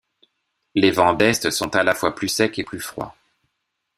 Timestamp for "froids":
2.79-3.13